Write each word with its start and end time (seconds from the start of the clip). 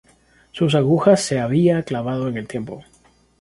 Sus 0.51 0.73
agujas 0.73 1.21
se 1.21 1.39
había 1.39 1.83
clavado 1.83 2.27
en 2.27 2.35
el 2.37 2.47
tiempo. 2.47 2.83